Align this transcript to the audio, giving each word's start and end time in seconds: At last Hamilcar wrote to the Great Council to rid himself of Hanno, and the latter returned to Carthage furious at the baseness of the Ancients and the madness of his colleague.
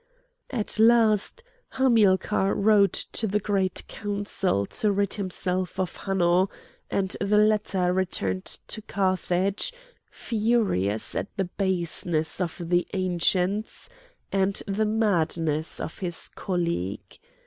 At 0.49 0.79
last 0.79 1.43
Hamilcar 1.77 2.55
wrote 2.55 3.05
to 3.13 3.27
the 3.27 3.39
Great 3.39 3.83
Council 3.87 4.65
to 4.65 4.91
rid 4.91 5.13
himself 5.13 5.79
of 5.79 5.95
Hanno, 5.95 6.49
and 6.89 7.15
the 7.21 7.37
latter 7.37 7.93
returned 7.93 8.45
to 8.69 8.81
Carthage 8.81 9.71
furious 10.09 11.13
at 11.13 11.27
the 11.37 11.45
baseness 11.45 12.41
of 12.41 12.59
the 12.69 12.87
Ancients 12.95 13.89
and 14.31 14.63
the 14.65 14.85
madness 14.85 15.79
of 15.79 15.99
his 15.99 16.29
colleague. 16.29 17.19